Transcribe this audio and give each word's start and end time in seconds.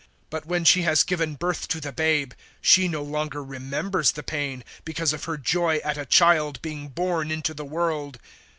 But 0.31 0.47
when 0.47 0.65
she 0.65 0.81
has 0.81 1.03
given 1.03 1.35
birth 1.35 1.67
to 1.67 1.79
the 1.79 1.91
babe, 1.91 2.33
she 2.59 2.87
no 2.87 3.03
longer 3.03 3.43
remembers 3.43 4.11
the 4.11 4.23
pain, 4.23 4.63
because 4.83 5.13
of 5.13 5.25
her 5.25 5.37
joy 5.37 5.75
at 5.83 5.95
a 5.95 6.07
child 6.07 6.59
being 6.63 6.87
born 6.87 7.29
into 7.29 7.53
the 7.53 7.65
world. 7.65 8.17